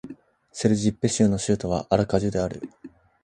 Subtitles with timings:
[0.51, 2.59] セルジッペ州の州都はアラカジュである